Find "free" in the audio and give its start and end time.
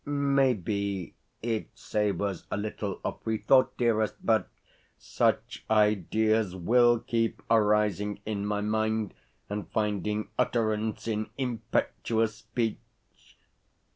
3.21-3.37